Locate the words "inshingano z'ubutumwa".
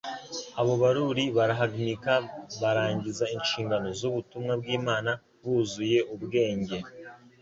3.35-4.53